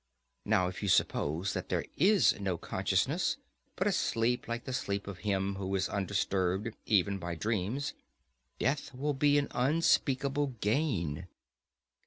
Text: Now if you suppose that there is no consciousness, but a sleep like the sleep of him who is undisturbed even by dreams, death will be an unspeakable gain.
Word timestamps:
Now 0.45 0.67
if 0.67 0.81
you 0.81 0.89
suppose 0.89 1.53
that 1.53 1.69
there 1.69 1.85
is 1.95 2.39
no 2.39 2.57
consciousness, 2.57 3.37
but 3.75 3.85
a 3.85 3.91
sleep 3.91 4.47
like 4.47 4.63
the 4.63 4.73
sleep 4.73 5.05
of 5.05 5.19
him 5.19 5.57
who 5.57 5.75
is 5.75 5.87
undisturbed 5.89 6.75
even 6.87 7.19
by 7.19 7.35
dreams, 7.35 7.93
death 8.57 8.95
will 8.95 9.13
be 9.13 9.37
an 9.37 9.47
unspeakable 9.51 10.55
gain. 10.59 11.27